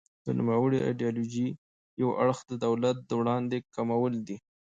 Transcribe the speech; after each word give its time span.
د 0.25 0.27
نوموړې 0.37 0.79
ایډیالوژۍ 0.87 1.47
یو 2.01 2.09
اړخ 2.23 2.39
د 2.47 2.53
دولت 2.65 2.97
د 3.03 3.09
ونډې 3.19 3.59
کمول 3.75 4.13
دي. 4.27 4.37